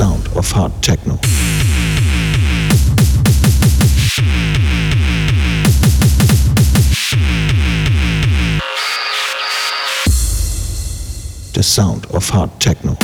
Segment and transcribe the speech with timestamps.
[0.00, 1.16] sound of hard techno.
[11.52, 12.96] The sound of hard techno.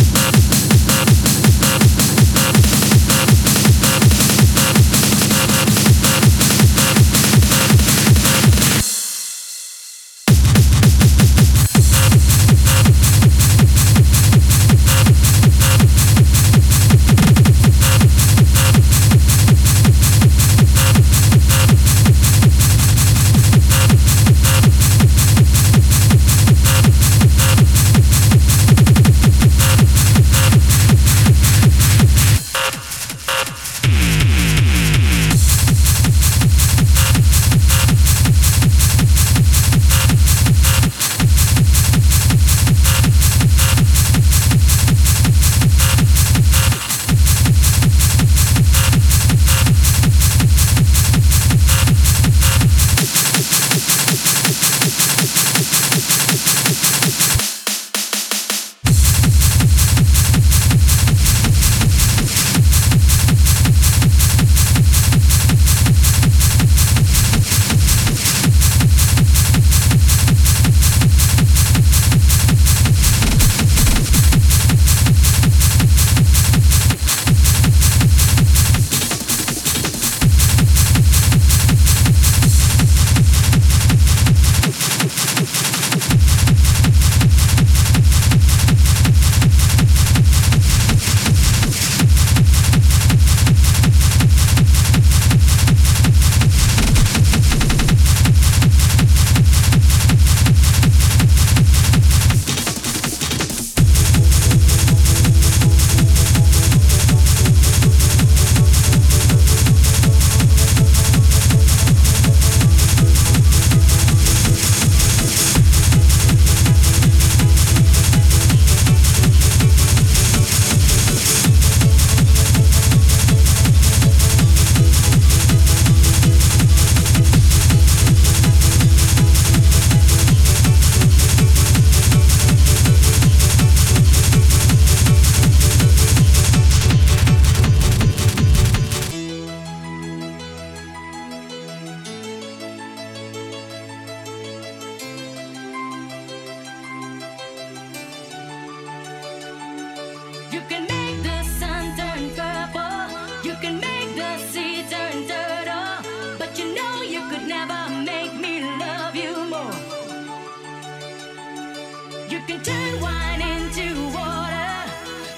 [162.28, 164.72] You can turn wine into water,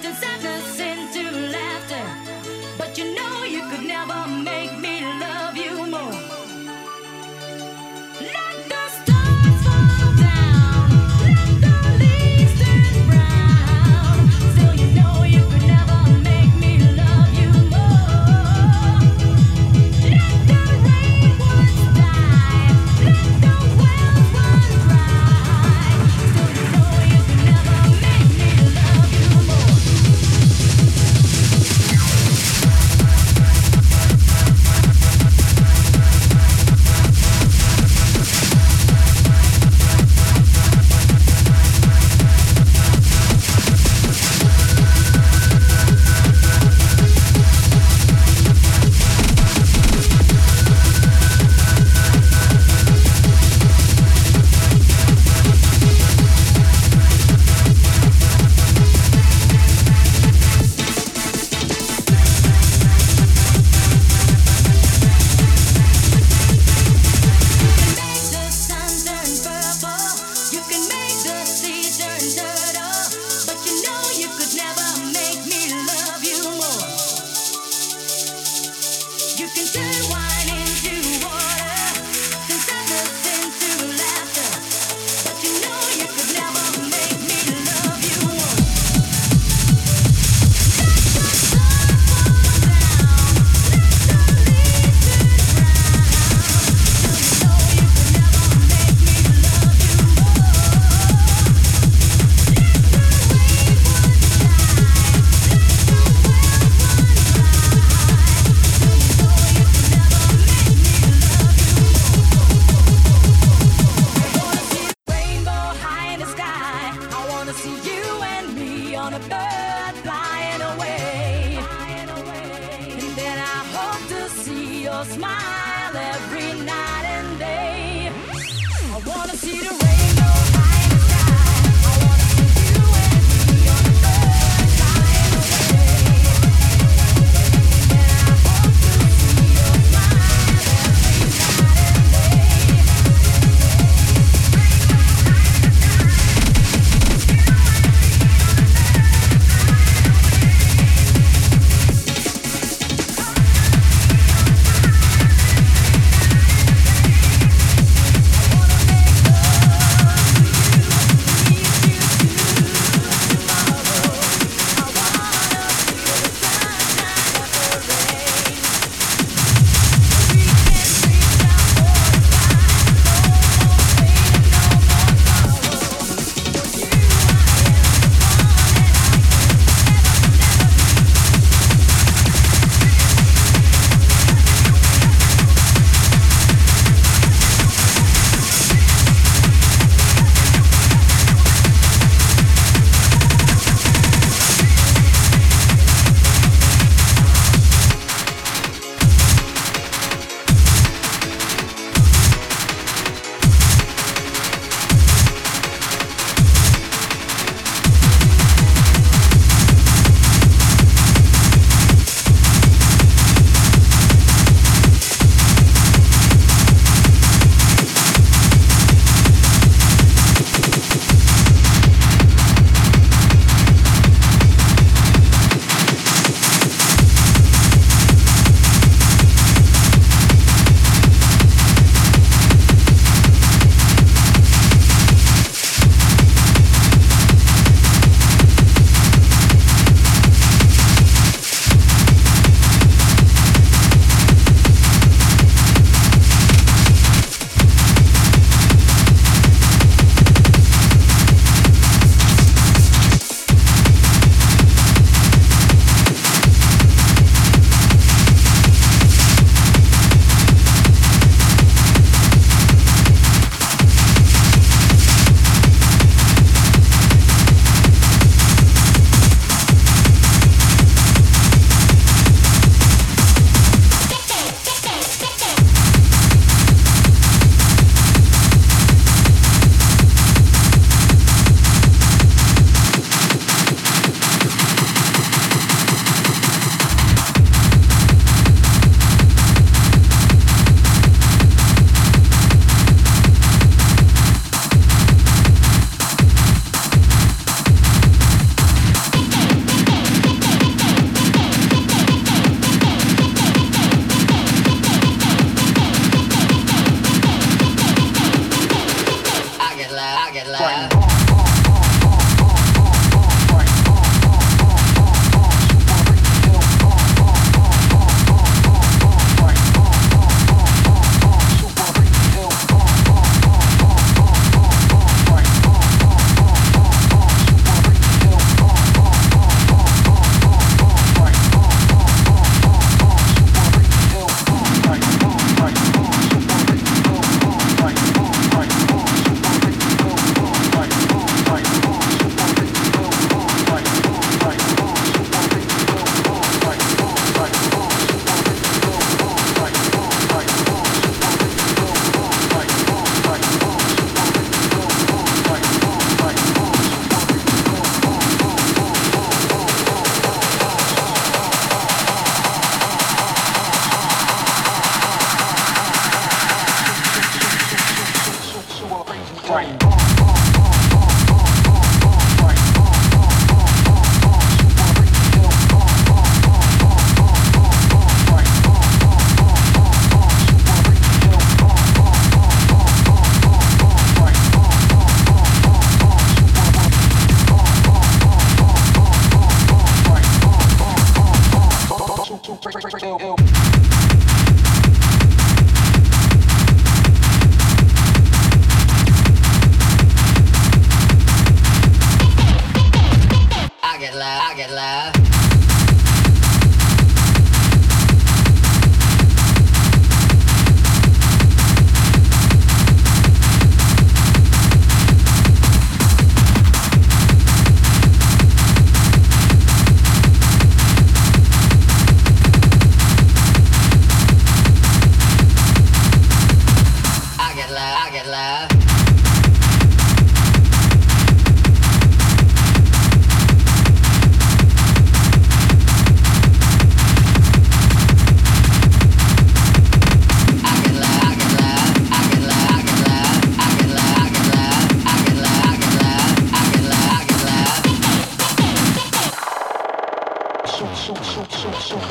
[0.02, 0.97] turn sadness into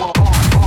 [0.08, 0.67] on.